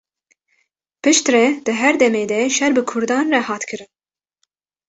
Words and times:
Piştre, 1.03 1.43
di 1.65 1.71
her 1.81 1.93
demê 2.01 2.23
de 2.31 2.39
şer 2.55 2.71
bi 2.77 2.81
kurdan 2.89 3.25
rê 3.33 3.41
hat 3.49 3.63
kirin. 3.69 3.89